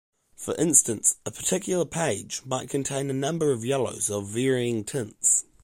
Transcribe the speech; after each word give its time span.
For 0.35 0.55
instance, 0.55 1.17
a 1.27 1.31
particular 1.31 1.85
"page" 1.85 2.41
might 2.43 2.69
contain 2.71 3.11
a 3.11 3.13
number 3.13 3.51
of 3.51 3.63
yellows 3.63 4.09
of 4.09 4.29
varying 4.29 4.83
tints. 4.83 5.45